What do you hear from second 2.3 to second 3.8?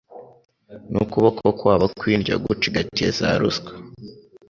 gucigatiye za ruswa